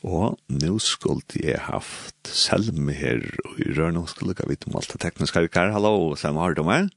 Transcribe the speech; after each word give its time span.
Og 0.00 0.38
nå 0.48 0.78
skulle 0.80 1.42
jeg 1.42 1.60
haft 1.66 2.30
Selme 2.30 2.94
her, 2.96 3.20
og 3.44 3.58
i 3.60 3.72
Rørnum 3.76 4.06
skulle 4.08 4.32
jeg 4.38 4.48
vite 4.48 4.70
om 4.70 4.78
alt 4.80 4.92
det 4.94 5.02
tekniske 5.02 5.42
her. 5.52 5.72
Hallo, 5.74 6.14
Selme, 6.16 6.40
har 6.40 6.56
du 6.56 6.62
meg? 6.64 6.88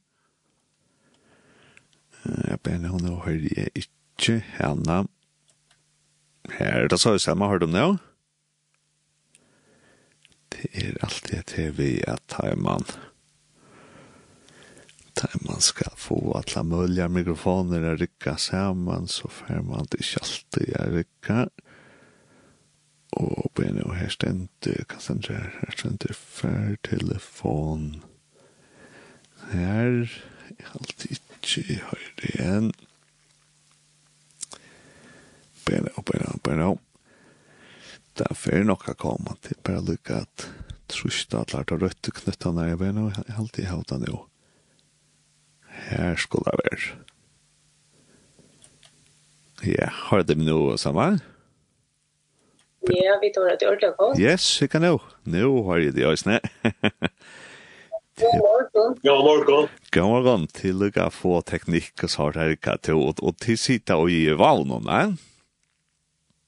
Jeg 2.24 2.60
ber 2.64 2.80
henne 2.80 3.12
å 3.12 3.20
høre 3.26 3.50
jeg 3.52 3.72
ikke 3.76 4.38
henne. 4.56 5.02
Her, 6.56 6.88
da 6.88 6.96
sa 7.00 7.12
jeg 7.12 7.24
Selme, 7.26 7.50
har 7.50 7.60
du 7.60 7.68
meg? 7.68 7.98
Det 10.54 10.70
er 10.72 10.96
alltid 11.04 11.50
til 11.50 11.74
vi 11.76 11.90
at 12.08 12.24
Taiman. 12.32 12.86
Taiman 15.18 15.60
skal 15.60 15.92
få 16.00 16.16
alle 16.38 16.64
mulige 16.64 17.10
mikrofoner 17.12 17.84
å 17.90 17.98
rykke 18.00 18.38
sammen, 18.40 19.10
så 19.12 19.28
får 19.28 19.60
man 19.66 19.90
det 19.92 20.00
ikke 20.00 20.24
alltid 20.24 20.72
å 20.80 20.88
rykke 20.94 21.38
og 23.14 23.50
på 23.54 23.62
en 23.62 23.82
og 23.84 23.94
her 23.96 24.10
stendte, 24.12 24.74
kan 24.88 25.02
stendte 25.02 25.36
her, 25.36 25.50
her 25.60 25.76
stendte 25.76 26.14
fær 26.14 26.74
telefon. 26.86 28.02
Her, 29.52 30.08
jeg 30.50 30.66
har 30.66 30.80
alltid 30.80 31.16
ikke 31.16 31.78
hørt 31.90 32.24
igjen. 32.30 32.72
Bare, 35.64 35.88
og 35.94 36.04
bare, 36.04 36.38
bare, 36.44 36.76
Det 38.18 38.26
er 38.30 38.34
fer 38.34 38.62
nok 38.62 38.88
å 38.88 38.94
komme 38.94 39.34
til, 39.42 39.56
bare 39.64 39.82
lykke 39.82 40.20
at 40.22 40.48
trusta 40.88 41.40
at 41.42 41.54
lærte 41.54 41.78
rødt 41.80 42.10
knytta 42.14 42.52
nær 42.54 42.74
i 42.74 42.78
bena, 42.78 43.08
og 43.08 43.16
jeg 43.16 43.24
har 43.26 43.42
alltid 43.42 43.70
hatt 43.70 43.90
han 43.90 44.06
jo. 44.06 44.20
Her 45.88 46.16
skulle 46.16 46.46
det 46.50 46.60
være. 46.62 46.98
Ja, 49.64 49.88
har 49.90 50.22
det 50.22 50.36
med 50.38 50.46
noe 50.50 50.76
sammen? 50.78 51.18
Ja. 51.18 51.33
Ja, 52.92 53.18
vi 53.22 53.30
tar 53.32 53.48
det 53.48 53.66
ordentlig 53.66 53.90
godt. 53.96 54.18
Yes, 54.20 54.46
vi 54.62 54.68
kan 54.68 54.84
jo. 54.84 54.98
Nå 55.24 55.50
har 55.68 55.80
jeg 55.80 55.94
det 55.96 56.06
også, 56.06 56.34
ne. 56.34 56.40
God 58.20 58.36
morgen. 58.38 58.98
God 59.02 59.22
morgen. 59.24 59.70
God 59.90 60.10
morgen. 60.10 60.46
Til 60.54 60.84
å 60.86 61.08
få 61.10 61.40
teknikk 61.48 62.04
og 62.04 62.12
sart 62.12 62.38
her, 62.38 62.52
Katja, 62.54 62.94
og 62.94 63.22
til 63.42 63.56
å 63.56 63.60
sitte 63.60 63.96
og 63.98 64.12
gi 64.12 64.28
vann, 64.38 64.70
ne? 64.84 65.00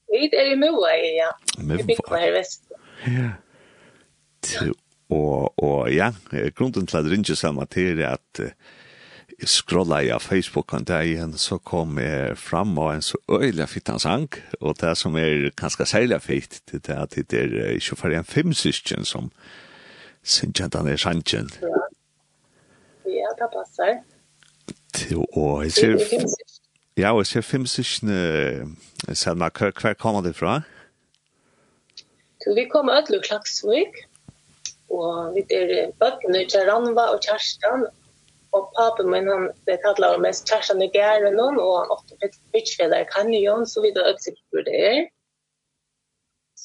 Vi 0.07 0.29
er 0.31 0.53
i 0.53 0.57
Moa, 0.59 0.93
ja. 0.95 1.31
Vi 1.57 1.81
bygger 1.89 2.19
her 2.21 2.35
vest. 2.37 2.63
Ja. 3.03 3.33
Og, 5.11 5.53
og 5.63 5.89
ja, 5.91 6.11
grunden 6.55 6.87
til 6.87 6.99
at 6.99 7.07
det 7.07 7.19
ikke 7.19 7.35
samme 7.39 7.65
til 7.71 7.99
er 7.99 8.13
at 8.15 8.41
uh, 8.43 8.53
scrolla 9.45 10.03
i 10.03 10.19
Facebook 10.19 10.73
och 10.73 10.83
där 10.83 11.01
igjen, 11.01 11.37
så 11.37 11.57
kom 11.57 11.97
jeg 11.97 12.37
fram 12.37 12.77
og 12.77 12.93
en 12.95 13.01
så 13.01 13.17
øyelig 13.29 13.69
fitt 13.69 13.87
han 13.87 13.99
sang, 13.99 14.29
og 14.61 14.75
det 14.81 14.97
som 14.97 15.15
er 15.15 15.51
ganske 15.55 15.85
særlig 15.85 16.21
fitt 16.21 16.61
det 16.71 16.89
er 16.89 17.01
at 17.01 17.15
det 17.15 17.33
er 17.33 17.75
ikke 17.77 17.95
for 17.95 18.09
en 18.09 18.25
fem 18.25 18.53
syskon 18.53 19.05
som 19.05 19.31
synkjantan 20.23 20.87
är 20.87 20.97
sanken. 20.97 21.49
Ja. 21.61 21.67
ja, 23.05 23.29
det 23.39 23.49
passer. 23.53 24.01
Til, 24.93 25.17
og 25.33 25.63
jeg 25.63 25.71
ser, 25.71 26.25
ja, 26.97 27.11
og 27.11 27.19
jeg 27.19 27.25
ser 27.25 27.41
fem 27.41 27.65
syskon 27.65 28.09
eh, 28.09 28.65
Selma, 29.13 29.49
kvar 29.49 29.93
kommer 29.93 30.21
det 30.21 30.35
fra? 30.35 30.61
Så 32.41 32.53
vi 32.55 32.65
kommer 32.65 33.01
ut 33.01 33.05
til 33.07 33.21
klagsvik, 33.21 33.93
og 34.89 35.35
vi 35.35 35.43
er 35.51 35.91
bøttene 35.99 36.45
til 36.49 36.65
Ranva 36.69 37.09
og 37.13 37.21
Kjerstan, 37.21 37.85
og 38.57 38.71
papen 38.77 39.11
min 39.11 39.27
han 39.27 39.51
det 39.67 39.77
kallar 39.85 40.15
om 40.15 40.21
mest 40.21 40.49
kärsan 40.49 40.81
i 40.81 40.89
gären 40.93 41.39
og 41.39 41.77
han 41.79 41.93
åtta 41.95 42.13
pitchfäder 42.53 43.03
kan 43.13 43.33
ju 43.33 43.49
hon 43.51 43.67
så 43.67 43.81
vidare 43.81 44.13
öppet 44.13 44.65
det 44.65 44.81
er 44.89 45.07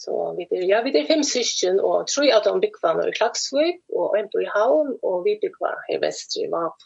Så 0.02 0.34
vi 0.36 0.46
det 0.50 0.66
ja 0.66 0.82
vi 0.82 0.90
det 0.90 1.06
fem 1.06 1.22
syskon 1.22 1.80
og 1.80 2.06
tror 2.06 2.26
jag 2.26 2.36
att 2.36 2.44
de 2.44 2.60
byggvar 2.60 2.94
några 2.94 3.12
klaxvik 3.12 3.76
og 3.98 4.18
en 4.18 4.28
på 4.32 4.40
i 4.40 4.48
havn 4.54 4.88
og 5.02 5.24
vi 5.24 5.38
byggvar 5.42 5.76
i 5.94 5.96
västra 6.04 6.42
i 6.42 6.48
Vap. 6.50 6.78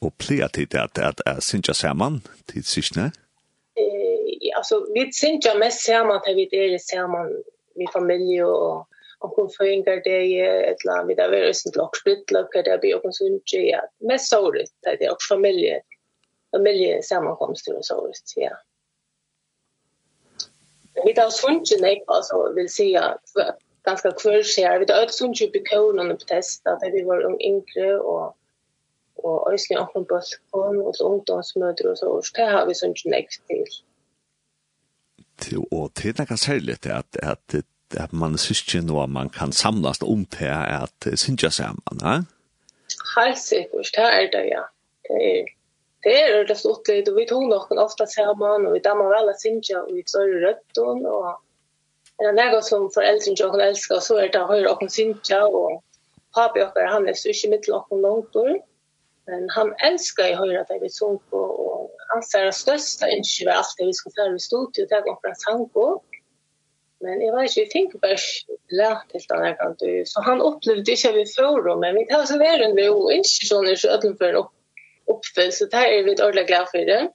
Och 0.00 0.18
plea 0.18 0.48
till 0.48 0.68
det 0.68 0.82
at 0.82 0.98
att 0.98 1.20
är 1.26 1.40
synja 1.40 1.74
samman 1.74 2.20
till 2.46 2.64
syskon. 2.64 3.02
Eh 3.02 4.56
altså 4.58 4.74
vi 4.94 5.12
synja 5.12 5.54
mest 5.58 5.84
samman 5.84 6.20
til 6.24 6.36
vi 6.36 6.48
det 6.50 6.74
är 6.74 6.78
samman 6.78 7.28
vi 7.76 7.86
familie 7.92 8.44
og 8.44 8.89
och 9.20 9.30
hon 9.30 9.50
föringar 9.50 10.00
det 10.04 10.24
i 10.24 10.40
ett 10.40 10.84
land 10.84 11.08
vid 11.08 11.16
där 11.16 11.30
vi 11.30 11.48
är 11.48 11.52
sånt 11.52 11.76
locksprit 11.76 12.30
lockar 12.30 12.62
det 12.62 12.78
blir 12.80 13.06
också 13.06 13.24
en 13.24 13.40
tjej 13.44 13.80
mest 13.98 14.28
sårigt 14.28 14.72
där 14.80 14.96
det 14.98 15.04
är 15.04 15.12
också 15.12 15.34
familje 15.34 15.80
familjesammankomster 16.50 17.76
och 17.76 17.84
sårigt 17.84 18.32
ja. 18.36 18.50
Vi 21.04 21.14
tar 21.14 21.30
svunchen 21.30 21.78
nej 21.80 22.04
alltså 22.06 22.52
vill 22.52 22.68
säga 22.68 23.18
ganska 23.84 24.12
kväll 24.12 24.44
ser 24.44 24.78
vi 24.78 24.84
det 24.84 24.94
öds 24.94 25.20
ju 25.40 25.50
bekonen 25.50 26.08
på 26.08 26.24
testa 26.24 26.78
där 26.78 26.90
vi 26.90 27.02
var 27.02 27.42
yngre 27.42 27.98
och 27.98 28.36
och 29.22 29.52
ösli 29.52 29.76
och 29.76 29.92
på 29.92 30.00
balkon 30.00 30.82
och 30.82 30.96
så 30.96 31.12
ungdomsmödrar 31.12 31.90
och 31.90 31.98
så 31.98 32.08
och 32.08 32.24
det 32.34 32.42
har 32.42 32.66
vi 32.66 32.74
sånt 32.74 33.04
näkt 33.04 33.46
till. 33.46 33.64
Till 35.36 35.64
och 35.70 35.94
till 35.94 36.14
något 36.18 36.40
särskilt 36.40 36.86
att 36.86 37.16
att 37.16 37.54
at 37.96 38.12
man 38.12 38.38
syskjen 38.38 38.90
og 38.90 39.10
man 39.10 39.30
kan 39.30 39.52
samlas 39.52 40.02
om 40.02 40.26
til 40.26 40.50
at 40.50 41.08
synja 41.14 41.50
sammen, 41.50 42.02
ja? 42.02 42.20
Helt 43.16 43.38
sikkert, 43.38 43.90
det 43.96 44.04
er 44.04 44.28
det, 44.34 44.44
ja. 44.50 44.66
Det 45.08 45.18
er 45.26 45.48
det 46.04 46.16
er 46.16 46.46
det 46.48 46.56
stort 46.56 46.88
litt, 46.88 47.08
og 47.10 47.18
vi 47.18 47.26
tog 47.28 47.44
noen 47.48 47.80
ofte 47.82 48.06
sammen, 48.08 48.66
og 48.66 48.72
vi 48.72 48.80
dammer 48.84 49.10
vel 49.12 49.28
at 49.32 49.42
synja, 49.42 49.82
og 49.82 49.92
vi 49.92 50.04
tør 50.08 50.32
røtten, 50.46 51.04
og 51.04 51.26
det 52.20 52.30
er 52.30 52.36
noe 52.38 52.62
som 52.64 52.88
foreldrene 52.94 53.36
ikke 53.36 53.50
kan 53.52 53.64
elske, 53.66 54.00
så 54.00 54.16
er 54.22 54.32
det 54.32 54.46
høyre 54.48 54.72
åkken 54.72 54.92
synja, 54.92 55.42
og 55.44 55.82
papi 56.36 56.64
åkker, 56.64 56.88
han 56.88 57.08
er 57.08 57.20
ikke 57.20 57.52
mitt 57.52 57.66
til 57.66 57.76
åkken 57.76 58.00
langt 58.06 58.36
år, 58.40 58.54
men 59.28 59.44
han 59.52 59.74
elskar 59.84 60.32
i 60.32 60.38
høyre 60.38 60.62
at 60.62 60.72
jeg 60.72 60.80
vil 60.86 60.94
sunke, 60.94 61.36
og 61.36 61.90
han 62.14 62.24
ser 62.24 62.48
det 62.48 62.56
største 62.56 63.10
ikke 63.18 63.50
ved 63.50 63.54
alt 63.58 63.76
det 63.78 63.90
vi 63.90 63.98
skal 64.00 64.16
føre 64.16 64.40
i 64.40 64.46
studiet, 64.48 64.88
det 64.88 64.96
er 64.96 65.12
åkken 65.12 65.36
sanko, 65.44 65.86
og 65.90 66.09
Men 67.00 67.20
jag 67.20 67.36
vet 67.36 67.50
inte, 67.50 67.60
jag 67.60 67.70
tänker 67.70 67.98
bara 67.98 68.16
lärt 68.68 69.12
helt 69.12 69.30
annat 69.30 69.58
kan 69.58 69.74
du. 69.78 70.02
Så 70.06 70.20
han 70.22 70.40
upplevde 70.40 70.90
inte 70.90 71.12
vi 71.12 71.26
förra, 71.26 71.76
men 71.76 71.94
vi 71.94 72.06
tar 72.06 72.24
så 72.24 72.38
väl 72.38 72.62
under 72.62 72.94
och 72.94 73.12
inte 73.12 73.28
sådana 73.28 73.76
så 73.76 73.90
att 73.94 74.18
för 74.18 74.24
en 74.24 74.44
uppföljd. 75.06 75.54
Så 75.54 75.66
det 75.66 75.76
här 75.76 75.92
är 75.92 76.02
vi 76.02 76.12
ordentligt 76.12 76.46
glad 76.46 76.68
för 76.70 76.78
det. 76.78 77.10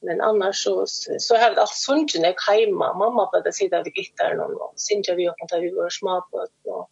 Men 0.00 0.20
annars 0.20 0.64
så, 0.64 0.84
så 1.18 1.36
har 1.36 1.50
vi 1.50 1.56
allt 1.56 1.68
sånt 1.68 2.12
när 2.18 2.34
jag 2.46 2.54
hemma. 2.60 2.94
Mamma 2.94 3.30
började 3.32 3.52
sitta 3.52 3.82
vid 3.82 3.94
gitarren 3.94 4.36
någon 4.36 4.54
gång. 4.54 4.72
Sintja 4.76 5.14
vi 5.14 5.28
öppnade 5.28 5.62
vi 5.62 5.70
var 5.70 5.90
små 5.90 6.26
på 6.30 6.42
ett 6.42 6.66
och, 6.66 6.90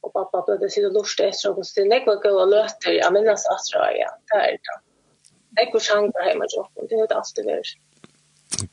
och 0.00 0.12
pappa 0.12 0.44
började 0.46 0.70
sitta 0.70 0.86
och 0.86 0.94
lusta 0.94 1.24
efter 1.24 1.58
och 1.58 1.66
så 1.66 1.80
det 1.80 2.02
var 2.06 2.16
gå 2.22 2.40
och 2.40 2.48
löter. 2.48 2.92
Jag 2.92 3.12
minns 3.12 3.46
att 3.46 3.64
det 3.72 3.78
var 3.78 3.92
det. 3.92 4.10
Det 4.28 4.36
är 4.36 4.52
det. 4.52 4.58
Det 5.50 5.62
är 5.62 5.72
det. 5.72 6.08
Det 6.12 6.20
det. 6.74 6.86
Det 6.88 6.94
är 6.94 7.06
det. 7.08 7.14
alltid 7.14 7.46
är 7.46 7.62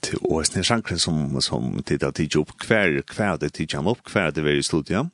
til 0.05 0.19
og 0.29 0.45
sne 0.47 0.63
sjankren 0.65 0.99
som 1.01 1.39
som 1.41 1.71
tid 1.87 2.03
at 2.03 2.17
tid 2.19 2.35
jobb 2.35 2.53
kvær 2.61 2.99
kvær 3.09 3.39
det 3.41 3.53
tid 3.57 3.73
jam 3.73 3.87
upp 3.91 4.03
kvær 4.07 4.33
det 4.35 4.43
veri 4.45 4.63
studium. 4.63 5.11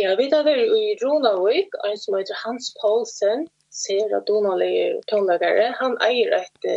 Ja, 0.00 0.14
vi 0.16 0.28
da 0.32 0.40
det 0.42 0.56
i 0.56 0.96
Ronavik, 1.02 1.74
en 1.84 1.98
som 2.00 2.16
heter 2.16 2.38
Hans 2.44 2.70
Paulsen, 2.80 3.48
ser 3.70 4.16
at 4.16 4.28
Donald 4.28 4.62
er 4.64 5.00
tonlagare. 5.10 5.74
Han 5.80 5.98
eier 6.06 6.32
et, 6.38 6.68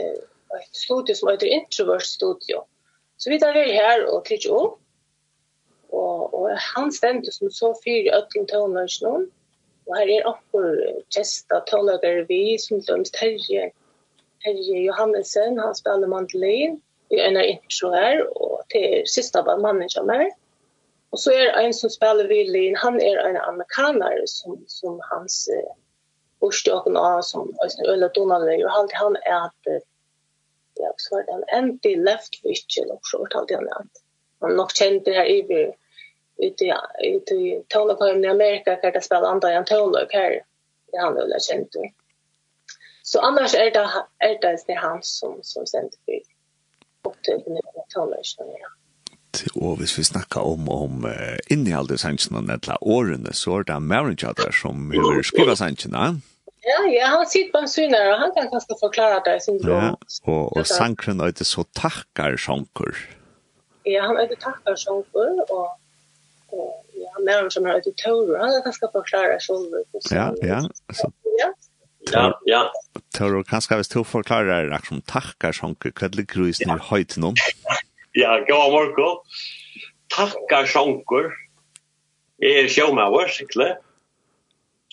et 0.57 0.75
studio 0.75 1.15
som 1.15 1.31
heter 1.31 1.47
Introvert 1.47 2.03
Studio. 2.07 2.65
Så 3.17 3.31
vi 3.31 3.39
da 3.39 3.53
det 3.55 3.71
her 3.71 4.03
og 4.11 4.25
tid 4.27 4.49
opp. 4.51 4.81
Og, 5.95 6.33
og 6.35 6.49
han 6.75 6.91
stemte 6.91 7.31
som 7.31 7.51
så 7.53 7.71
fyr 7.83 8.09
i 8.09 8.11
øtlen 8.11 8.47
tonlagare 8.51 9.27
Og 9.85 9.97
her 9.99 10.11
er 10.17 10.27
akkur 10.27 10.79
gesta 11.13 11.61
tonlagare 11.69 12.25
vi, 12.27 12.57
som 12.59 12.81
døms 12.83 13.13
Terje, 13.15 13.69
Terje 14.43 14.81
Johannesen, 14.87 15.59
han 15.61 15.75
spiller 15.77 16.11
mandolin. 16.11 16.81
Jeg 17.11 17.35
er 17.35 17.47
intro 17.51 17.91
her, 17.93 18.23
og 18.35 18.65
til 18.73 18.83
er 18.99 19.09
siste 19.09 19.39
av 19.39 19.61
mannen 19.61 19.89
som 19.89 20.09
er. 20.09 20.29
Og 21.13 21.21
så 21.21 21.31
er 21.31 21.57
en 21.61 21.73
som 21.73 21.91
spiller 21.93 22.27
violin, 22.27 22.75
han 22.75 22.97
er 22.99 23.21
en 23.23 23.37
amerikaner 23.37 24.25
som, 24.27 24.57
som 24.67 24.97
hans 25.11 25.45
uh, 25.53 25.75
orstjøkken 26.43 26.97
av, 26.99 27.21
som 27.23 27.53
Øyla 27.87 28.09
Donald 28.15 28.49
er 28.49 28.59
jo 28.59 28.71
han 28.73 29.15
er 29.23 29.45
at 29.45 29.75
ja, 30.79 30.91
så 30.97 31.15
var 31.15 31.31
han 31.31 31.43
endelig 31.53 31.97
left 32.03 32.39
vitchen, 32.43 32.91
og 32.91 32.99
så 33.03 33.21
fortalte 33.23 33.55
han 33.55 33.69
at 33.79 34.03
han 34.43 34.57
nok 34.59 34.73
kjente 34.75 35.13
her 35.15 35.29
i 35.31 35.41
vi 35.47 35.61
ute 36.43 36.67
i, 36.67 36.71
ute 37.15 37.35
i 37.35 37.51
tålekøyen 37.71 38.25
i 38.25 38.33
Amerika, 38.33 38.75
hver 38.81 38.91
det 38.91 39.03
spiller 39.05 39.31
andre 39.31 39.53
enn 39.55 39.67
tålek 39.69 40.11
her, 40.13 40.41
det 40.91 40.99
han 40.99 41.19
Øyla 41.21 41.39
kjente. 41.39 41.91
Så 43.05 43.21
annars 43.23 43.53
er 43.53 43.71
det, 43.71 43.85
er 44.19 44.39
det 44.41 44.77
han 44.81 45.03
som, 45.03 45.39
som 45.43 45.67
sendte 45.69 45.97
bygd 46.07 46.27
opptøkene 47.09 47.63
på 47.73 47.85
tannløsene, 47.93 48.57
ja. 48.61 48.71
Og 49.59 49.81
hvis 49.81 49.97
vi 49.97 50.05
snakker 50.07 50.45
om, 50.47 50.69
om 50.71 51.03
uh, 51.09 51.35
innholdet 51.51 51.99
sannsene, 51.99 52.39
eller 52.53 52.79
årene, 52.81 53.33
så 53.35 53.59
er 53.59 53.67
det 53.67 53.81
Maren 53.83 54.15
Jadar 54.21 54.55
som 54.55 54.87
vil 54.91 55.19
skrive 55.27 55.57
sannsene. 55.59 56.05
Ja, 56.65 56.79
ja, 56.89 57.09
han 57.13 57.27
sitter 57.29 57.51
på 57.53 57.61
en 57.61 57.69
synare, 57.69 58.13
og 58.13 58.21
han 58.23 58.31
kan 58.37 58.47
kanskje 58.53 58.77
forklare 58.79 59.19
det 59.27 59.35
sin 59.43 59.59
syndrom. 59.59 59.83
Ja, 59.83 60.31
og, 60.31 60.55
og 60.57 60.65
sankren 60.69 61.21
er 61.21 61.35
det 61.35 61.45
så 61.45 61.65
takkar 61.77 62.39
sanker. 62.41 62.95
Ja, 63.85 64.07
han 64.07 64.17
er 64.17 64.31
det 64.31 64.39
takkar 64.41 64.79
sanker, 64.81 65.43
og, 65.53 65.67
og 66.55 66.71
ja, 66.97 67.11
Maren 67.27 67.51
som 67.53 67.67
er 67.69 67.83
det 67.85 67.93
tårer, 68.01 68.39
han 68.41 68.55
kan 68.55 68.65
kanskje 68.69 68.89
forklare 68.95 69.37
sjolver. 69.45 69.85
Ja, 70.09 70.31
ja, 70.41 70.63
så 70.89 71.11
Ja, 72.13 72.39
ja. 72.45 72.61
Tar 73.15 73.33
du 73.33 73.43
kanskje 73.47 73.79
hvis 73.79 73.91
du 73.91 74.03
forklarer 74.05 74.69
det, 74.69 74.81
som 74.87 75.01
takkar 75.09 75.55
sjanker, 75.55 75.93
hva 75.95 76.07
er 76.07 76.13
det 76.13 76.27
grusen 76.31 76.73
i 76.73 76.77
høyt 76.89 77.17
om? 77.17 77.37
Ja, 78.15 78.37
god 78.47 78.75
morgen. 78.75 79.17
Takkar 80.13 80.69
sjanker 80.69 81.31
er 82.43 82.69
sjåmauer, 82.71 83.31
sikkert. 83.33 83.81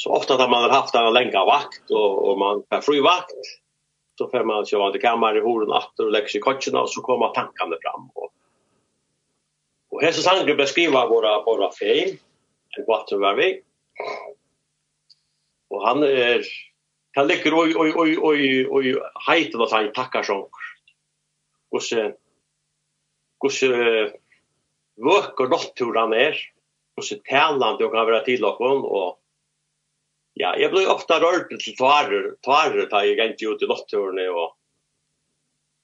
Så 0.00 0.10
ofte 0.10 0.38
har 0.40 0.48
man 0.50 0.70
haft 0.72 0.96
en 0.98 1.12
lenge 1.14 1.42
vakt, 1.46 1.84
og, 1.92 2.16
og 2.26 2.38
man 2.40 2.62
har 2.72 2.82
fri 2.82 3.02
vakt, 3.04 3.52
så 4.18 4.26
får 4.32 4.46
man 4.48 4.66
sjå 4.66 4.80
til 4.92 5.02
kammar 5.02 5.36
i 5.36 5.42
horen 5.44 5.72
atter 5.76 6.08
og 6.08 6.14
legger 6.14 6.32
seg 6.32 6.40
i 6.40 6.46
kotsjene, 6.46 6.82
og 6.82 6.90
så 6.90 7.04
kommer 7.04 7.34
tankene 7.36 7.78
fram. 7.84 8.08
Og, 8.16 8.32
og 9.92 10.02
hese 10.02 10.24
sanger 10.24 10.56
beskriver 10.58 11.10
våra, 11.12 11.36
våra 11.46 11.68
feil, 11.76 12.16
en 12.78 12.88
vatten 12.88 13.20
var 13.22 13.36
vi. 13.38 13.52
Og 15.72 15.86
han 15.86 16.04
er 16.08 16.44
kan 17.12 17.26
lägga 17.26 17.54
oj 17.54 17.74
oj 17.76 17.92
oj 17.94 18.18
oj 18.18 18.66
oj 18.70 18.96
hajt 19.14 19.54
vad 19.54 19.72
han 19.72 19.92
tackar 19.92 20.22
så. 20.22 20.48
Och 21.70 21.82
så 21.82 22.12
och 23.38 23.52
så 23.52 23.68
vökar 24.96 25.48
naturen 25.48 26.12
är 26.12 26.36
och 26.96 27.04
så 27.04 27.16
tälande 27.24 27.84
och 27.84 27.92
kan 27.92 28.06
vara 28.06 28.20
till 28.20 28.44
och 28.44 28.60
och 28.60 29.18
ja, 30.34 30.56
jag 30.56 30.70
blir 30.70 30.90
ofta 30.90 31.20
rörd 31.20 31.60
till 31.60 31.76
tvarer, 31.76 32.34
tvarer 32.44 32.86
tar 32.86 33.02
jag 33.02 33.26
inte 33.26 33.44
ut 33.44 33.62
i 33.62 33.66
naturen 33.66 34.28
och 34.28 34.56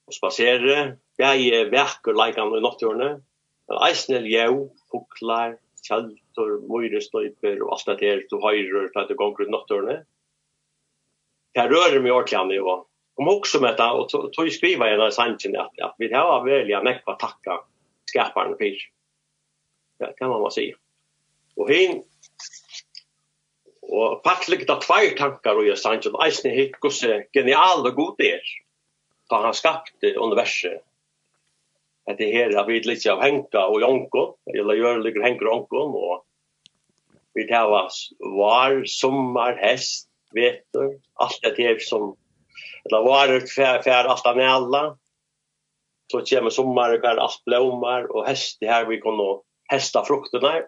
och 0.06 0.14
spasera. 0.14 0.96
Jag 1.16 1.36
är 1.36 1.70
verkar 1.70 2.26
likan 2.26 2.54
i 2.54 2.60
naturen. 2.60 3.24
Eisnel 3.68 4.24
jau, 4.26 4.70
fuklar, 4.90 5.58
kjaltor, 5.84 6.54
møyrestøyper 6.70 7.60
og 7.60 7.74
alt 7.74 7.90
det 7.90 8.06
her 8.06 8.22
du 8.30 8.38
høyrer 8.40 8.88
til 8.88 9.02
at 9.02 9.10
du 9.10 9.14
gonger 9.18 9.92
i 9.92 9.98
jag 11.58 11.72
rör 11.72 12.00
mig 12.00 12.12
åt 12.12 12.28
kan 12.28 12.50
ju 12.50 12.62
kom 13.14 13.28
också 13.28 13.60
med 13.60 13.76
det 13.76 13.90
och 13.90 14.32
tog 14.32 14.52
skriva 14.52 14.94
i 14.94 14.96
den 14.96 15.12
sanchen 15.12 15.56
att, 15.56 15.72
ja, 15.74 15.94
vi 15.98 16.14
har 16.14 16.44
välja 16.44 16.82
näck 16.82 17.04
på 17.04 17.12
tacka 17.12 17.60
skaparen 18.04 18.56
för 18.56 18.76
det 19.98 20.12
kan 20.16 20.28
man 20.28 20.42
väl 20.42 20.50
säga 20.50 20.76
och 21.56 21.70
hin 21.70 22.02
och 23.82 24.22
faktiskt 24.24 24.66
det 24.66 24.80
två 24.80 25.16
tankar 25.18 25.56
och 25.56 25.66
jag 25.66 25.78
sanchen 25.78 26.12
eisne 26.24 26.50
hit 26.50 26.80
gosse 26.80 27.26
genial 27.32 27.86
och 27.86 27.94
god 27.94 28.20
är 28.20 28.40
då 29.28 29.36
han 29.36 29.54
skapte 29.54 30.14
universum 30.14 30.78
att 32.10 32.18
det 32.18 32.32
här 32.32 32.54
har 32.54 32.66
vi 32.66 32.80
lite 32.80 33.12
av 33.12 33.22
hänka 33.22 33.66
och 33.66 33.80
jonko 33.80 34.34
eller 34.54 34.74
gör 34.74 34.98
lite 34.98 35.20
hänka 35.20 35.44
och 35.44 35.50
jonko 35.50 35.76
och 35.76 36.24
vi 37.34 37.48
tar 37.48 37.90
var 38.18 38.84
sommar 38.84 39.56
häst 39.56 40.07
vetor 40.34 41.00
allt 41.14 41.40
det 41.42 41.62
här 41.62 41.78
som 41.78 42.16
eller 42.84 43.02
var, 43.02 43.40
för 43.40 43.82
för 43.82 43.90
allt 43.90 44.26
av 44.26 44.38
alla 44.38 44.96
så 46.12 46.20
kommer 46.20 46.50
sommar 46.50 46.98
och 46.98 47.04
allt 47.04 47.44
blommar 47.44 48.12
och 48.12 48.26
häst 48.26 48.56
det 48.60 48.66
här 48.66 48.86
vi 48.86 49.00
kan 49.00 49.18
hästa 49.68 50.04
frukterna 50.04 50.62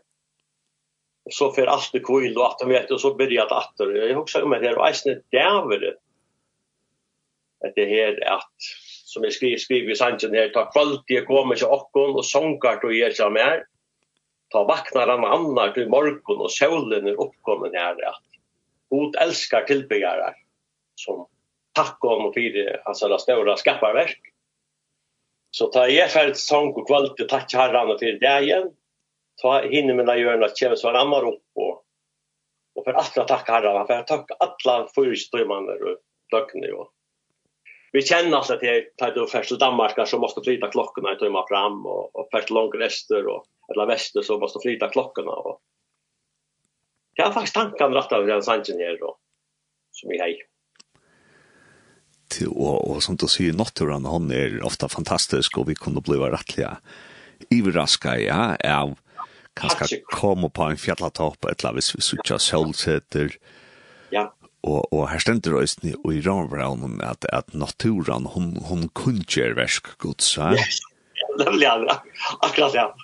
och 1.24 1.32
så 1.32 1.52
för 1.52 1.66
allt 1.66 1.90
det 1.92 2.00
kvill 2.00 2.38
och 2.38 2.46
att 2.46 2.58
de 2.58 2.68
vet 2.68 2.90
och 2.90 3.00
så 3.00 3.14
börjar 3.14 3.48
det 3.48 3.56
att 3.56 3.74
jag 3.78 4.14
huxar 4.14 4.42
om 4.42 4.50
det 4.50 4.68
här 4.68 4.78
och 4.78 4.88
äsnet 4.88 5.22
där 5.30 5.94
att 7.64 7.74
det 7.74 7.84
här 7.84 8.32
att 8.32 8.52
som 9.04 9.24
jag 9.24 9.32
skriver 9.32 9.58
skriver 9.58 9.92
i 9.92 9.96
sanchen 9.96 10.34
här 10.34 10.48
tar 10.48 10.72
kvalt 10.72 11.04
det 11.06 11.20
kommer 11.20 11.54
så 11.54 11.72
och 11.72 12.16
och 12.16 12.26
sångar 12.26 12.84
och 12.84 12.94
ger 12.94 13.10
sig 13.10 13.30
mer 13.30 13.64
ta 14.48 14.64
vaknar 14.64 15.08
han 15.08 15.24
annar 15.24 15.72
till 15.72 15.88
morgon 15.88 16.40
och 16.40 16.52
solen 16.52 17.06
är 17.06 17.20
uppkommen 17.20 17.74
här 17.74 18.08
att 18.08 18.29
God 18.90 19.16
älskar 19.16 19.62
tillbyggare 19.62 20.34
som 20.94 21.26
tack 21.72 22.04
om 22.04 22.32
för 22.32 22.80
hans 22.84 23.02
alla 23.02 23.18
stora 23.18 23.56
skaparverk. 23.56 24.20
Så 25.50 25.66
ta 25.66 25.88
jag 25.88 26.10
för 26.10 26.28
ett 26.30 26.38
sång 26.38 26.72
och 26.72 26.86
kvalt 26.86 27.16
til 27.16 27.28
takk 27.28 27.44
och 27.44 27.98
för 28.00 28.06
det 28.06 28.18
dagen. 28.18 28.70
Ta 29.42 29.62
hinner 29.62 29.94
mina 29.94 30.16
hjørna 30.16 30.48
kjeve 30.48 30.76
så 30.76 30.88
han 30.88 30.96
ammar 30.96 31.22
och, 31.22 31.40
och 32.74 32.84
för 32.84 32.92
for 32.92 33.20
att 33.20 33.28
tacka 33.28 33.52
herren, 33.52 33.86
för 33.86 33.94
att 33.94 34.06
tacka 34.06 34.34
alla 34.38 34.88
fyrstøymane 34.94 35.72
och 35.72 35.98
døgne 36.30 36.72
och 36.72 36.92
Vi 37.92 38.02
känner 38.02 38.36
altså 38.36 38.54
att 38.54 38.60
det 38.60 39.00
är 39.02 39.10
det 39.10 39.30
først 39.30 39.48
til 39.48 39.58
Danmark 39.58 40.08
så 40.08 40.18
måste 40.18 40.40
flyta 40.44 40.68
klockorna 40.68 41.12
och 41.12 41.18
timme 41.18 41.42
fram 41.48 41.86
och, 41.86 42.16
och 42.16 42.28
først 42.32 42.50
långt 42.50 42.74
väster 42.74 43.26
och 43.26 43.44
eller 43.68 43.86
väster 43.86 44.22
så 44.22 44.38
måste 44.38 44.58
flyta 44.62 44.88
klockorna 44.88 45.30
och 45.30 45.60
Jag 47.20 47.26
har 47.26 47.32
faktiskt 47.32 47.54
tankan 47.54 47.92
rätt 47.92 48.12
av 48.12 48.26
den 48.26 48.42
sanchen 48.42 48.78
här 48.78 48.98
då. 49.00 49.16
Som 49.92 50.08
vi 50.10 50.18
hej. 50.18 50.38
Till 52.28 52.48
och, 52.48 52.90
och 52.90 53.02
som 53.02 53.16
du 53.16 53.26
säger 53.26 53.52
naturen 53.52 54.04
hon 54.04 54.30
är 54.30 54.64
ofta 54.64 54.88
fantastisk 54.88 55.58
och 55.58 55.68
vi 55.68 55.74
kunde 55.74 56.00
bli 56.00 56.16
rättliga 56.16 56.76
överraskade 57.50 58.20
ja 58.20 58.56
av 58.80 58.98
kanske 59.54 60.00
komma 60.04 60.48
på 60.48 60.62
en 60.62 60.76
fjällatopp 60.76 61.44
eller 61.44 61.72
hvis 61.72 61.94
vi 61.96 62.00
söker 62.00 62.38
solsätter. 62.38 63.36
Ja. 64.10 64.32
Og, 64.62 64.92
og 64.92 65.08
her 65.08 65.18
stender 65.18 65.52
det 65.52 65.60
også 65.60 66.12
i 66.12 66.20
rambraun 66.24 67.00
at, 67.04 67.24
at 67.32 67.54
naturen 67.54 68.26
hun, 68.34 68.56
hun 68.68 68.88
kunne 68.88 69.24
gjøre 69.28 69.56
versk 69.56 69.98
godt, 69.98 70.22
så. 70.22 70.52
Ja. 70.56 70.64
Det 71.38 71.52
blir 71.52 71.86
akkurat 72.40 72.74
ja. 72.74 72.94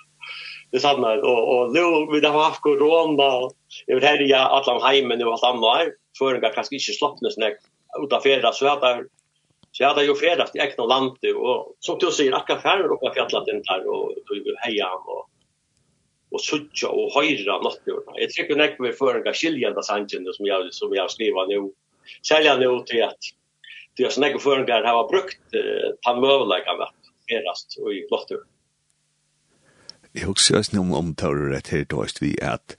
Det 0.71 0.79
samma 0.79 1.13
og, 1.13 1.41
och 1.49 1.73
nu 1.73 1.81
vi 2.11 2.27
har 2.27 2.43
haft 2.43 2.61
corona 2.61 3.49
jeg 3.85 3.97
över 3.97 4.07
här 4.07 4.21
ja 4.21 4.63
annet 4.63 5.77
her, 5.77 5.91
før 6.19 6.35
en 6.35 6.41
gang 6.41 6.53
kanskje 6.53 6.77
ikke 6.77 6.91
inte 6.91 7.31
sånn 7.31 7.41
när 7.41 7.57
utan 8.03 8.21
fjärda 8.21 8.51
så 8.53 8.67
att 8.67 8.81
där 8.81 9.05
så 9.71 9.83
jag 9.83 9.89
hade 9.89 10.05
ju 10.05 10.15
fredags 10.15 10.55
i 10.55 10.59
egna 10.59 10.85
landet 10.85 11.35
och 11.35 11.75
som 11.79 11.97
du 11.99 12.11
säger 12.11 12.33
akka 12.33 12.61
färger 12.61 12.91
och 12.91 13.13
fjällat 13.13 13.47
in 13.47 13.61
där 13.61 13.87
och 13.87 14.13
då 14.27 14.55
heja 14.57 14.89
och 14.89 15.29
och 16.29 16.41
sucha 16.41 16.87
och 16.87 17.13
höra 17.13 17.61
något 17.61 17.81
nu. 17.85 17.93
Jag 18.15 18.29
tycker 18.29 18.55
näck 18.55 18.75
vi 18.79 18.93
förringar 18.93 19.33
skiljande 19.33 19.83
sanchen 19.83 20.33
som 20.33 20.45
jag 20.45 20.73
som 20.73 20.93
jag 20.93 21.11
skriver 21.11 21.47
nu 21.47 21.71
sälja 22.27 22.57
nu 22.57 22.83
till 22.85 23.03
att 23.03 23.17
det 23.95 24.03
är 24.03 24.09
snägg 24.09 24.41
förringar 24.41 24.83
har 24.83 25.09
brukt 25.09 25.41
tandmövliga 26.01 26.77
vet 26.77 26.97
erast 27.27 27.77
och 27.81 27.93
i 27.93 28.07
flottur. 28.07 28.43
Jag 30.11 30.27
husker 30.27 30.59
oss 30.59 30.73
om 30.73 30.93
om 30.93 31.15
tar 31.15 31.35
rätt 31.35 31.67
här 31.67 31.85
då 31.89 32.05
vi 32.21 32.41
att 32.41 32.77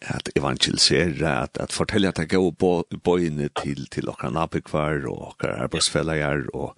at 0.00 0.30
evangelisere, 0.36 1.42
at, 1.42 1.58
at 1.60 1.72
fortälja 1.72 2.08
att 2.08 2.18
jeg 2.18 2.28
går 2.28 2.52
på 2.52 2.84
bojene 3.04 3.48
till, 3.62 3.86
till 3.86 4.08
åkra 4.08 4.30
nabekvar 4.30 5.06
och 5.06 5.28
åkra 5.28 5.56
arbetsfällajar 5.56 6.56
och, 6.56 6.76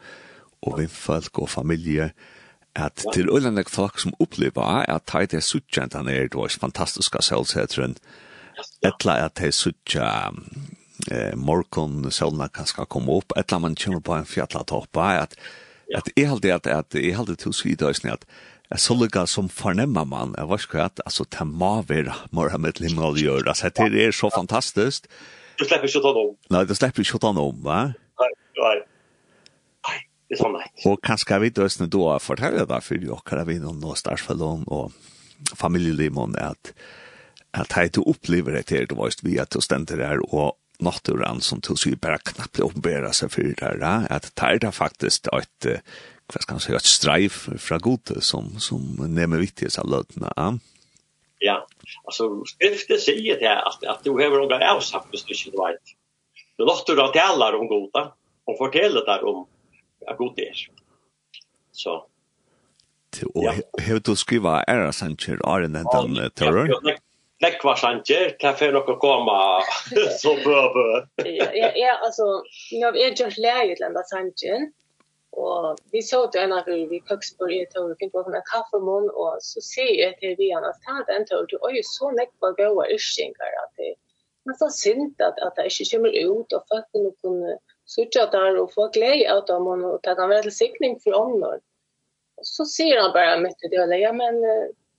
och 0.62 0.80
vimfolk 0.80 1.38
og 1.38 1.48
familje, 1.48 2.10
at 2.74 3.04
til 3.12 3.28
øylandeg 3.28 3.70
folk 3.70 3.98
som 3.98 4.14
opplever 4.20 4.84
at 4.88 5.12
de 5.30 5.36
er 5.36 5.40
suttjent 5.40 5.94
han 5.94 6.08
er, 6.08 6.28
det 6.28 6.38
var 6.38 6.52
fantastiske 6.60 7.22
selvsetren, 7.22 7.96
etla 8.82 9.16
at 9.24 9.40
de 9.40 9.52
suttjent 9.52 10.38
eh, 11.10 11.34
morgon 11.36 12.10
selvna 12.10 12.48
kan 12.48 12.66
skal 12.66 12.86
komme 12.86 13.12
opp, 13.12 13.32
etla 13.36 13.58
man 13.58 13.74
kommer 13.74 14.00
på 14.00 14.14
en 14.14 14.26
fjallatoppa, 14.28 15.22
at, 15.22 15.34
at 15.94 16.12
jeg 16.16 16.28
halte 16.28 16.54
at, 16.54 16.66
at 16.66 16.94
jeg 16.94 17.16
halte 17.16 17.36
til 17.36 17.52
svidøysene 17.52 18.12
at 18.12 18.24
Jeg 18.70 18.82
så 18.84 18.94
lukka 18.94 19.24
som 19.26 19.48
fornemmer 19.50 20.06
man, 20.06 20.34
jeg 20.38 20.46
var 20.46 20.62
skjøtt, 20.62 21.02
altså 21.02 21.24
det 21.26 21.46
må 21.48 21.72
være 21.88 22.14
Mohammed 22.36 22.78
å 22.78 23.10
gjøre, 23.18 23.48
altså 23.50 23.70
det 23.74 24.04
er 24.04 24.14
så 24.14 24.30
fantastisk. 24.30 25.08
Du 25.58 25.64
slipper 25.66 25.90
ikke 25.90 25.98
å 25.98 26.04
ta 26.04 26.12
noe 26.14 26.28
om. 26.28 26.36
Nei, 26.54 26.62
du 26.68 26.74
slipper 26.78 27.02
ikke 27.02 27.18
å 27.18 27.24
ta 27.24 27.32
noe 27.34 27.50
om, 27.50 27.58
va? 27.66 27.80
Nei, 28.22 28.30
nei. 28.60 28.76
Nei, 29.88 29.98
det 30.30 30.38
er 30.38 30.42
sånn 30.44 30.54
nei. 30.54 30.64
Og 30.86 31.02
kanskje 31.02 31.40
vi 31.42 31.50
døsne 31.58 31.90
da 31.90 32.16
forteller 32.22 32.70
da, 32.70 32.78
for 32.84 33.10
jo, 33.10 33.18
dere 33.26 33.44
vi 33.48 33.58
noen 33.58 33.82
nå 33.82 33.96
starsfellon 33.98 34.62
og 34.70 34.94
familielimon, 35.58 36.38
at 36.38 36.74
at 37.58 37.74
hei 37.74 37.88
du 37.90 38.04
opplever 38.06 38.54
det 38.54 38.68
til, 38.70 38.86
du 38.86 38.94
var 38.94 39.10
vi 39.24 39.32
via 39.32 39.44
til 39.50 39.64
stender 39.66 39.98
her, 40.04 40.20
og 40.30 40.54
naturen 40.80 41.42
som 41.44 41.58
til 41.60 41.76
syr 41.76 41.96
bare 42.00 42.20
knappt 42.22 42.62
oppbæra 42.62 43.10
seg 43.16 43.32
for 43.34 43.42
det 43.42 43.58
her, 43.82 44.06
at 44.06 44.30
det 44.30 44.64
er 44.68 44.70
faktisk 44.70 45.26
et 45.34 45.70
vad 46.34 46.42
ska 46.42 46.52
man 46.52 46.60
säga, 46.60 46.76
ett 46.76 46.84
strejf 46.84 47.48
fra 47.58 47.78
Gode 47.78 48.20
som, 48.20 48.60
som 48.60 48.96
nämmer 48.98 49.36
viktigt 49.36 49.78
av 49.78 49.90
lötena. 49.90 50.58
Ja, 51.38 51.66
alltså 52.04 52.44
skriften 52.44 52.98
säger 52.98 53.40
det 53.40 53.48
här 53.48 53.68
att, 53.68 53.84
att 53.84 54.04
du 54.04 54.14
behöver 54.14 54.36
några 54.36 54.80
hvis 55.10 55.24
du 55.24 55.34
inte 55.46 55.58
vet. 55.66 55.80
Du 56.56 56.64
låter 56.64 56.96
du 56.96 57.02
det 57.12 57.22
alla 57.22 57.56
om 57.58 57.66
Gode 57.66 58.08
och 58.44 58.58
fortäller 58.58 59.04
där 59.04 59.24
om 59.24 59.46
att 60.06 60.18
Gode 60.18 60.42
är. 60.42 60.54
Så. 61.72 62.06
Och 63.34 63.44
ja. 63.44 63.52
hur 63.72 64.00
du 64.00 64.16
skriva 64.16 64.62
ära 64.62 64.92
Sanchez 64.92 65.28
är 65.28 65.60
den 65.60 66.30
terror? 66.30 66.68
Ja, 66.68 66.94
nekva 67.40 67.76
sanger, 67.76 68.38
kan 68.38 68.56
för 68.56 68.72
något 68.72 68.98
komma 68.98 69.62
så 70.18 70.34
bra. 70.34 70.72
Ja, 71.24 71.72
ja, 71.74 71.98
alltså, 72.04 72.22
jag 72.70 72.96
är 72.96 73.20
just 73.20 73.38
läget 73.38 73.80
lända 73.80 74.02
sanger 74.02 74.72
og 75.40 75.78
vi 75.92 76.02
så 76.02 76.20
det 76.32 76.42
en 76.42 76.52
av 76.52 76.66
vi 76.66 77.00
køksbord 77.08 77.52
i 77.52 77.62
et 77.62 77.70
tog 77.74 77.90
och 77.90 77.98
fick 77.98 78.14
en 78.14 78.42
kaffemun 78.52 79.08
og 79.10 79.42
så 79.42 79.60
sier 79.60 79.96
jeg 80.02 80.16
til 80.20 80.36
vi 80.38 80.50
annars 80.56 80.78
tant 80.86 81.08
en 81.08 81.26
tog 81.26 81.46
det 81.50 81.58
är 81.62 81.76
ju 81.76 81.82
så 81.82 82.10
nekk 82.10 82.32
på 82.40 82.52
gode 82.58 82.86
ischingar 82.94 83.52
at 83.64 83.72
det 83.76 83.94
er 84.52 84.58
så 84.58 84.68
synd 84.70 85.14
at, 85.20 85.38
at 85.46 85.56
det 85.56 85.66
ikke 85.70 85.90
kommer 85.92 86.12
ut 86.34 86.52
og 86.52 86.62
folk 86.72 86.86
kunne 86.92 87.12
kunne 87.22 87.58
söka 87.86 88.26
der 88.32 88.60
og 88.62 88.72
få 88.74 88.88
glede 88.88 89.32
av 89.32 89.46
dem 89.46 89.66
och 89.66 90.02
ta 90.02 90.14
dem 90.14 90.28
väl 90.28 90.50
siktning 90.52 91.00
för 91.00 91.14
omnor. 91.14 91.60
Så 92.42 92.64
sier 92.64 93.00
han 93.00 93.12
bare 93.12 93.40
mitt 93.40 93.64
i 93.64 93.68
det 93.68 93.98
ja 93.98 94.12
men 94.12 94.42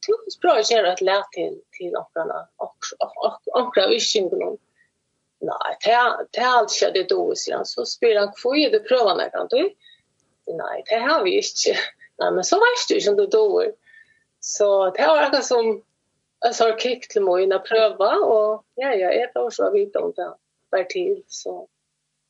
du 0.08 0.14
tusen 0.26 0.42
bra 0.42 0.58
å 0.58 0.66
gjøre 0.66 0.92
et 0.94 1.02
lär 1.02 1.24
til, 1.36 1.56
til 1.78 1.96
åkrene, 1.96 2.40
åkrene 2.58 3.08
av 3.10 4.50
och 4.50 4.60
Nei, 5.42 5.50
Nej, 5.52 5.78
det 5.82 5.92
är 5.92 6.28
det 6.32 6.40
är 6.40 6.58
alltså 6.58 7.36
sier 7.36 7.56
han. 7.56 7.66
så 7.66 7.86
spelar 7.86 8.22
han 8.22 8.34
hvor 8.44 8.56
er 8.56 8.70
det 8.70 8.88
prøvene, 8.88 9.30
kan 9.30 9.48
du 9.50 9.70
nei, 10.48 10.82
det 10.90 11.00
har 11.04 11.24
vi 11.24 11.38
ikke. 11.40 11.76
Nei, 12.22 12.32
men 12.36 12.46
så 12.48 12.60
vet 12.62 12.90
du 12.90 12.96
ikke 12.96 13.14
om 13.14 13.18
du 13.18 13.26
dår. 13.26 13.72
Så 14.42 14.68
det 14.98 15.08
var 15.08 15.24
akkurat 15.24 15.46
som 15.46 15.82
jag 16.42 16.56
sa 16.56 16.78
kick 16.78 17.06
meg 17.22 17.44
inn 17.44 17.50
när 17.50 17.60
prøve, 17.60 18.10
og 18.26 18.64
ja, 18.76 18.94
ja, 18.94 19.12
jeg 19.14 19.30
år 19.36 19.50
så 19.50 19.64
har 19.64 19.72
vi 19.72 19.82
inte 19.82 20.00
om 20.00 20.14
det 20.18 20.34
var 20.72 20.84
til, 20.90 21.24
Så 21.28 21.68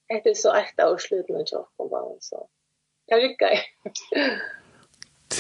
etter 0.10 0.34
så 0.34 0.54
ett 0.54 0.80
av 0.80 0.98
slutten 0.98 1.36
av 1.36 1.44
jag 1.52 1.66
kom 1.78 1.90
bara 1.90 2.20
så. 2.20 2.48
Det 3.08 3.16
rycker 3.16 3.46
jag. 3.46 3.62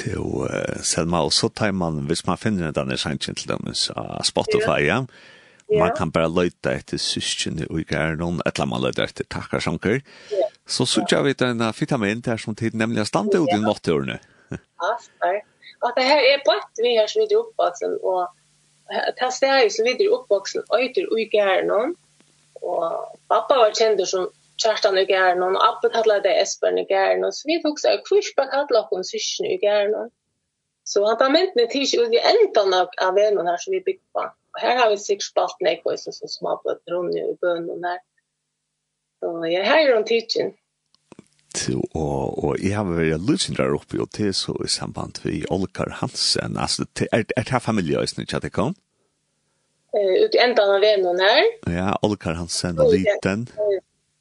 Jo, 0.06 0.48
Selma, 0.84 1.20
og 1.22 1.34
så 1.34 1.50
tar 1.50 1.72
man, 1.72 2.06
hvis 2.08 2.26
man 2.28 2.38
finner 2.38 2.72
denne 2.72 2.98
sannsyn 2.98 3.36
til 3.36 3.50
dem, 3.50 3.74
så 3.74 3.94
Spotify, 4.24 4.86
ja. 4.88 5.04
Man 5.72 5.92
kan 5.96 6.12
bare 6.12 6.32
løyta 6.32 6.72
etter 6.72 7.00
syskjene 7.00 7.68
og 7.70 7.84
gæren, 7.88 8.40
eller 8.46 8.66
man 8.66 8.82
løyta 8.82 9.04
etter 9.04 9.28
takkarsanker. 9.28 10.00
Ja. 10.32 10.41
Så 10.72 10.86
så 10.86 11.06
jag 11.10 11.24
vet 11.24 11.42
en 11.42 11.74
vitamin 11.80 12.22
där 12.22 12.38
som 12.38 12.56
tid 12.56 12.74
nämligen 12.74 13.06
stannade 13.06 13.38
ut 13.38 13.54
i 13.54 13.58
naturen. 13.58 14.18
Ja, 14.78 15.00
nej. 15.22 15.46
Och 15.82 15.92
det 15.96 16.02
här 16.02 16.22
är 16.34 16.38
på 16.38 16.52
ett 16.52 16.74
vi 16.78 16.98
har 16.98 17.08
så 17.08 17.40
upp 17.40 17.60
alltså 17.60 17.86
och 17.86 18.28
testa 19.18 19.48
är 19.48 19.64
ju 19.64 19.70
så 19.70 19.84
vidare 19.84 20.08
uppvuxen 20.08 20.62
öter 20.62 21.12
och 21.12 21.18
ut 21.18 21.34
i 21.34 21.38
gärnon. 21.38 21.96
Och 22.54 22.84
pappa 23.28 23.56
var 23.56 23.72
känd 23.72 24.08
som 24.08 24.30
Kjartan 24.64 24.98
i 24.98 25.06
gärna 25.10 25.46
och 25.46 25.68
Abbe 25.70 25.90
kallade 25.90 26.30
det 26.30 26.42
Esbjörn 26.42 26.78
i 26.78 26.86
gärna. 26.90 27.32
Så 27.32 27.48
vi 27.48 27.62
tog 27.62 27.80
så 27.80 27.88
här 27.88 28.02
kursback 28.06 28.52
kallade 28.52 28.88
hon 28.90 29.04
syskon 29.04 29.46
i 29.46 29.60
gärna. 29.62 30.10
Så 30.84 31.06
han 31.06 31.18
tar 31.18 31.30
med 31.30 31.52
mig 31.56 31.68
tills 31.70 31.94
ut 31.94 32.14
i 32.14 32.20
ändan 32.34 32.74
av, 32.74 32.88
av 33.08 33.14
vännen 33.14 33.48
här 33.48 33.58
som 33.58 33.72
vi 33.72 33.82
byggt 33.82 34.14
på. 34.14 34.20
Och 34.54 34.60
här 34.60 34.78
har 34.78 34.90
vi 34.90 34.98
sikkert 34.98 35.24
spalt 35.24 35.58
nekvåsen 35.60 36.14
som 36.14 36.28
smabblat 36.28 36.82
runt 36.86 37.16
i 37.16 37.38
bönnen 37.42 37.84
här. 37.84 38.00
Så 39.20 39.48
jag 39.48 39.66
har 39.66 39.80
ju 39.80 39.94
en 39.94 40.06
tidsen 40.06 40.54
og, 41.94 42.44
og 42.44 42.62
jeg 42.62 42.76
har 42.78 42.88
vært 42.88 43.26
løsindrar 43.28 43.76
oppi 43.76 44.00
og 44.02 44.12
til 44.16 44.32
så 44.36 44.56
i 44.64 44.70
samband 44.72 45.22
vi 45.26 45.42
Olkar 45.52 45.92
Hansen, 46.00 46.58
altså 46.58 46.86
er, 47.12 47.26
er 47.36 47.44
det 47.44 47.52
her 47.52 47.64
familie 47.64 48.00
også, 48.00 48.22
ikke 48.24 48.40
at 48.40 48.48
det 48.48 48.54
kom? 48.56 48.76
Uh, 49.92 50.24
ut 50.24 50.36
i 50.36 50.40
enda 50.40 50.64
av 50.64 50.80
vennen 50.84 51.20
her. 51.20 51.42
Ja, 51.68 51.90
Olkar 52.08 52.38
Hansen 52.40 52.80
og 52.80 52.94
Liten. 52.94 53.48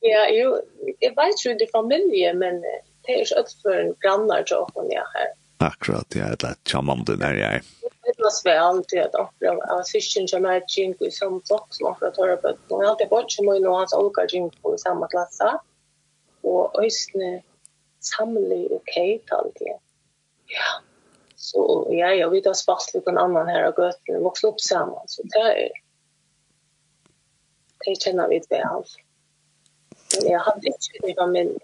Ja, 0.02 0.24
jo, 0.32 0.56
jeg 0.98 1.12
vet 1.16 1.44
jo 1.44 1.54
det 1.54 1.68
er 1.68 1.74
familie, 1.74 2.32
men 2.34 2.62
det 2.64 3.14
er 3.14 3.22
ikke 3.22 3.42
alt 3.42 3.54
for 3.62 3.76
en 3.76 3.94
grannar 4.02 4.46
til 4.48 4.64
åkken 4.64 4.90
jeg 4.90 5.06
her. 5.14 5.30
Akkurat, 5.60 6.16
ja, 6.16 6.32
det 6.40 6.48
er 6.48 6.60
tjamme 6.64 6.96
om 6.96 7.04
det 7.04 7.18
der 7.20 7.36
jeg. 7.36 7.64
Det 8.06 8.14
var 8.16 8.32
svært 8.32 8.62
alltid 8.64 9.02
at 9.04 9.16
akkurat 9.20 9.60
av 9.70 9.82
syskjen 9.86 10.26
som 10.28 10.46
er 10.48 10.62
tjinko 10.72 11.06
i 11.06 11.12
samme 11.12 11.42
flokk 11.46 11.68
som 11.76 11.90
akkurat 11.92 12.16
hører 12.18 12.40
på. 12.40 12.48
Jeg 12.56 12.70
har 12.72 12.86
jeg 12.86 12.92
alltid 12.94 13.12
vært 13.12 13.34
som 13.36 13.50
og 13.52 13.74
hans 13.76 13.98
Olkar 13.98 14.30
tjinko 14.32 14.74
i 14.74 14.80
samme 14.80 15.08
klasse. 15.12 15.52
Ja 15.52 15.58
og 16.44 16.76
øysne 16.82 17.42
samle 18.00 18.60
og 18.70 18.82
kate 18.94 19.36
alt 19.36 19.58
det. 19.58 19.76
Ja. 20.50 20.70
Så 21.36 21.86
ja, 21.90 22.10
ja, 22.14 22.28
vi 22.28 22.42
har 22.44 22.54
spars 22.54 22.90
litt 22.94 23.08
en 23.08 23.18
annan 23.18 23.48
her 23.48 23.70
og 23.70 23.78
gøtt, 23.80 24.02
och 24.08 24.24
vokst 24.24 24.44
opp 24.44 24.60
sammen, 24.60 25.08
Så 25.08 25.22
det 25.22 25.46
er 25.64 25.70
det 27.84 27.96
kjenner 28.04 28.28
vi 28.28 28.38
det 28.38 28.60
väl. 28.60 28.84
Men 30.12 30.30
jeg 30.30 30.40
hadde 30.40 30.66
ikke 30.68 31.06
det 31.06 31.14
var 31.16 31.30
min 31.30 31.54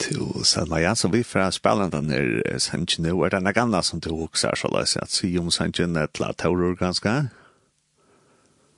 til 0.00 0.44
Selma 0.44 0.78
Jansson, 0.80 1.12
vi 1.12 1.22
fra 1.22 1.50
spillenden 1.50 2.10
er 2.12 2.58
sannsyn 2.62 3.06
nå, 3.06 3.16
er 3.24 3.32
det 3.32 3.42
noe 3.42 3.62
annet 3.62 3.88
som 3.88 4.00
du 4.00 4.10
også 4.12 4.50
er 4.52 4.60
så 4.60 4.70
løs, 4.72 4.96
at 5.00 5.10
si 5.10 5.30
om 5.40 5.50
sannsyn 5.50 5.96
et 5.96 6.12
til 6.14 6.26
at 6.28 6.38
tårer 6.42 6.76
ganske? 6.78 7.14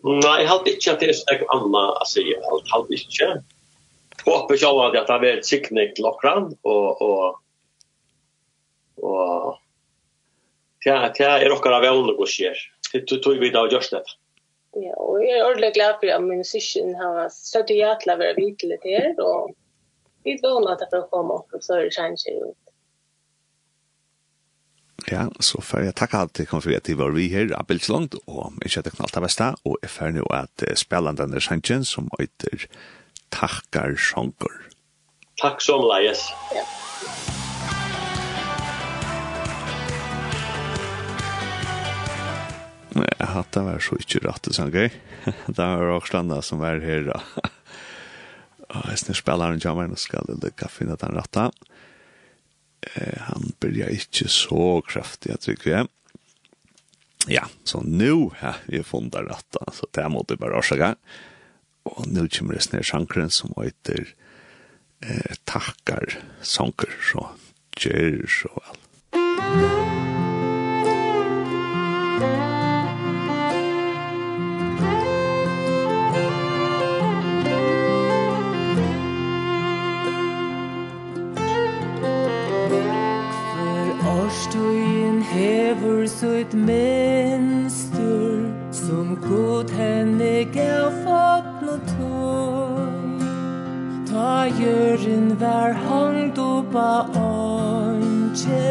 Nei, 0.06 0.37
jeg 0.40 0.48
hadde 0.48 0.75
ikke 0.75 0.92
at 0.94 1.02
det 1.02 1.10
er 1.10 1.42
noe 1.42 1.56
annet 1.56 2.02
å 2.02 2.08
si, 2.08 2.25
jeg 2.30 2.62
hadde 2.72 3.00
ikke 3.00 3.30
håper 4.26 4.58
selv 4.60 4.82
at 4.88 4.96
jeg 4.98 5.06
tar 5.08 5.22
ved 5.22 5.42
sikning 5.46 5.94
til 5.96 6.08
okran, 6.10 6.50
og, 6.62 7.02
og, 7.02 7.38
og 9.02 9.58
ja, 10.87 11.00
det 11.14 11.26
er 11.26 11.52
okkar 11.54 11.78
av 11.78 11.87
evne 11.88 12.14
og 12.16 12.30
skjer. 12.30 12.58
Det 12.92 13.04
tog 13.08 13.38
vi 13.40 13.52
da 13.52 13.66
og 13.66 13.75
gjørst 13.75 13.94
det. 13.96 14.04
Ja, 14.78 14.94
og 15.00 15.18
jeg 15.25 15.38
er 15.38 15.46
ordentlig 15.46 15.72
glad 15.75 15.98
for 16.00 16.12
at 16.12 16.22
min 16.22 16.44
syskjen 16.46 16.94
har 17.00 17.26
støtt 17.32 17.72
ja 17.72 17.88
hjertelig 17.88 18.14
å 18.14 18.20
være 18.20 18.38
vidtelig 18.38 18.78
til 18.84 18.96
her, 18.96 19.12
og 19.25 19.54
vi 20.26 20.37
vågner 20.42 20.75
at 20.75 20.84
jeg 20.84 20.92
får 20.92 21.06
komme 21.12 21.38
opp, 21.40 21.54
og 21.56 21.64
så 21.64 21.78
er 21.78 21.88
det 21.88 21.94
kjenner 21.96 22.50
ut. 22.50 22.56
Ja, 25.08 25.25
så 25.40 25.62
får 25.64 25.87
jeg 25.87 25.96
takke 25.96 26.20
alt 26.20 26.34
til 26.37 26.48
konfirmativ 26.50 26.98
var 27.00 27.14
vi 27.16 27.28
her, 27.32 27.52
Abel 27.56 27.80
Slongt, 27.80 28.18
og 28.28 28.58
ikke 28.66 28.82
at 28.82 28.88
det 28.90 28.94
knallt 28.98 29.16
av 29.16 29.25
besta, 29.25 29.48
og 29.64 29.78
jeg 29.82 29.92
får 29.94 30.14
nå 30.18 30.26
at 30.37 30.64
spillene 30.76 31.16
denne 31.16 31.40
kjenner 31.40 31.87
som 31.88 32.10
øyter 32.20 32.66
takkar 33.35 33.97
sjongor. 33.99 34.54
Takk 35.38 35.62
som 35.62 35.85
leies. 35.87 36.26
Ja. 36.54 36.64
Jeg 42.99 43.30
hatt 43.35 43.52
det 43.54 43.62
var 43.66 43.82
så 43.82 43.99
ikke 44.00 44.23
rett 44.26 44.47
og 44.50 44.56
sånn 44.56 44.75
gøy. 44.75 44.88
Det 45.28 45.58
var 45.58 45.85
Råkslanda 45.90 46.40
som 46.42 46.62
var 46.62 46.82
her. 46.82 47.12
Og 48.68 48.90
jeg 48.92 49.00
snir 49.02 49.18
spiller 49.18 49.54
en 49.54 49.62
jammer, 49.62 49.88
nå 49.88 49.99
skal 49.99 50.26
jeg 50.28 50.42
lykke 50.42 50.68
å 50.68 50.73
finne 50.73 50.99
den 51.00 51.16
rette. 51.16 51.49
Eh, 52.94 53.23
han 53.28 53.54
blir 53.62 53.94
ikke 53.94 54.28
så 54.30 54.80
kraftig, 54.87 55.32
jeg 55.32 55.42
tror 55.44 55.56
ikke. 55.56 55.87
Ja, 57.28 57.47
så 57.68 57.80
nå 57.85 58.30
har 58.40 58.61
vi 58.68 58.82
funnet 58.87 59.18
rette, 59.25 59.64
så 59.75 59.88
det 59.92 60.04
måtte 60.12 60.37
jeg 60.37 60.42
bare 60.44 60.61
årsake. 60.61 60.92
Ja 60.94 61.27
og 61.97 62.09
nu 62.09 62.26
kommer 62.28 62.54
det 62.54 62.62
sned 62.66 62.87
sjankeren 62.87 63.30
som 63.30 63.54
heter 63.59 64.12
eh, 65.02 65.35
Takkar 65.47 66.18
Sanker, 66.42 66.92
så 67.12 67.28
gjør 67.80 68.26
så 68.26 68.52
vel. 68.59 68.85
Årstøyen 84.09 85.23
hever 85.23 86.07
søyt 86.07 86.54
menstur 86.54 88.45
Som 88.73 89.16
god 89.23 89.71
henne 89.71 90.45
gav 90.52 90.92
fatt 91.04 91.57
tøy 91.99 93.28
Ta 94.09 94.47
jørin 94.61 95.28
vær 95.40 95.73
hang 95.85 96.37
du 96.37 96.62
ba 96.73 96.90
åndsje 97.26 98.67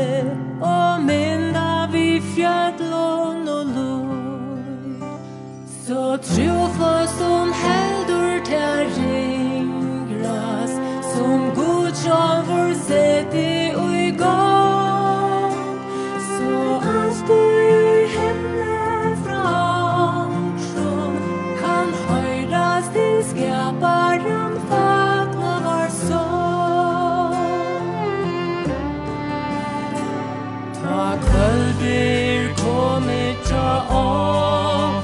ber 31.80 32.54
komi 32.62 33.26
ta 33.50 33.70
av 33.90 35.04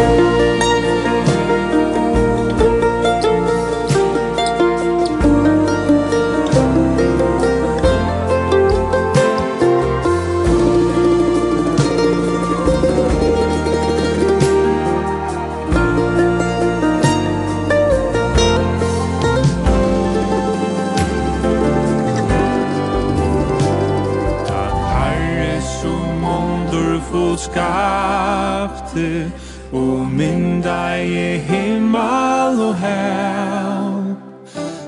Musik 0.05 0.54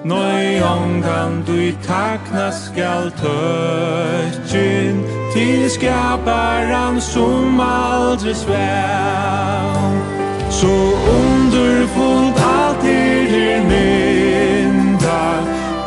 Nøy 0.07 0.61
ongan 0.63 1.43
du 1.47 1.51
i 1.51 1.75
takna 1.83 2.51
skal 2.51 3.11
tøtjen 3.19 5.01
Til 5.33 5.69
skaparan 5.69 7.01
som 7.01 7.59
aldri 7.59 8.33
svæv 8.33 9.97
Så 10.49 10.75
underfullt 11.17 12.39
alt 12.39 12.85
er 12.87 13.27
her 13.33 13.59
mynda 13.71 15.23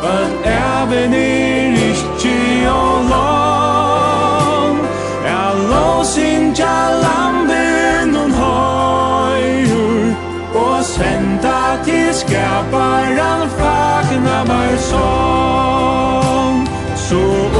At 0.05 0.33
even 0.53 1.13
er 1.13 1.81
ikkje 1.89 2.69
og 2.69 3.09
lang 3.13 4.77
Er 5.25 5.53
låsin 5.71 6.53
ja 6.59 6.77
lamben 7.05 8.15
og 8.21 8.29
høyur 8.41 10.13
Og 10.65 10.85
senda 10.93 11.59
til 11.85 12.13
skaparan 12.13 13.49
fær 13.57 14.00
gammal 14.41 14.77
sång 14.77 16.67
Så 16.95 17.15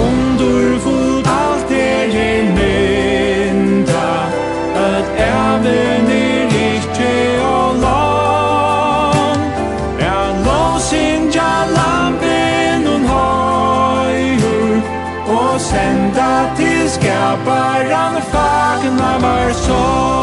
underfullt 0.07 1.27
alt 1.27 1.71
er 1.71 2.05
i 2.05 2.43
mynda 2.57 4.11
At 4.75 5.05
evnen 5.17 6.11
er 6.11 6.47
ikke 6.75 7.43
og 7.45 7.75
lang 7.75 9.41
Er 9.99 10.27
lovsynja 10.45 11.51
lampen 11.77 12.87
und 12.93 13.05
høyur 13.13 14.81
Og 15.27 15.59
senda 15.59 16.55
til 16.57 16.89
skaparan 16.89 18.21
fagna 18.31 19.17
var 19.21 19.53
sång 19.53 20.20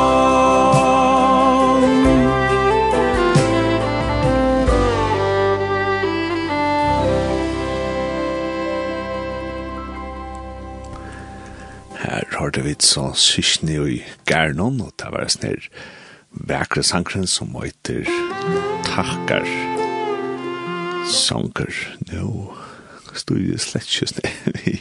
har 12.39 12.51
det 12.55 12.63
vidt 12.63 12.83
så 12.87 13.09
syskni 13.19 13.75
i 13.75 14.03
Gernon, 14.29 14.81
og 14.85 14.93
det 15.01 15.11
var 15.11 15.25
en 15.27 15.33
snill 15.33 15.65
vekre 16.47 16.85
sangren 16.87 17.27
som 17.27 17.57
heter 17.59 18.07
Takkar 18.87 19.49
Sanger. 21.09 21.75
Nå 22.13 22.55
stod 23.17 23.43
det 23.43 23.59
slett 23.65 23.91
just 23.91 24.21
vi 24.45 24.77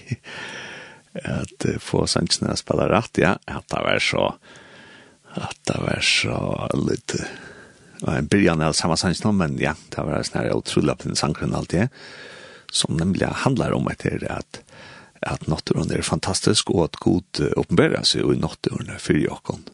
at 1.26 1.68
få 1.82 2.04
sangene 2.06 2.54
å 2.54 2.60
spille 2.60 2.86
rett, 2.92 3.24
ja, 3.24 3.34
at 3.50 3.66
det 3.74 3.82
var 3.88 4.04
så 4.06 4.28
at 5.38 5.58
det 5.70 5.82
var 5.82 6.02
så 6.06 6.38
litt 6.78 7.18
og 8.04 8.12
en 8.14 8.30
byrjan 8.30 8.62
av 8.62 8.76
samme 8.78 8.94
sangene, 9.02 9.34
men 9.34 9.58
ja, 9.58 9.74
det 9.90 10.04
var 10.06 10.20
en 10.20 10.36
her 10.38 10.54
utrolig 10.54 10.94
opp 10.94 11.06
den 11.08 11.18
sangren 11.18 11.56
alltid, 11.58 11.90
som 12.70 12.94
nemlig 13.00 13.26
handlar 13.42 13.74
om 13.74 13.90
etter 13.90 14.22
at 14.30 14.62
at 15.22 15.48
nåtturen 15.48 15.92
er 15.92 16.06
fantastisk 16.06 16.72
og 16.74 16.88
at 16.88 17.00
god 17.04 17.42
oppenbæra 17.58 18.04
seg 18.08 18.28
i 18.34 18.40
nåtturen 18.40 18.94
for 19.02 19.20
jokken. 19.20 19.68